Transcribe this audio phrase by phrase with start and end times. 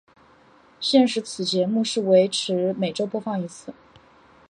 [0.79, 3.71] 现时此节目是维持每周播放一次。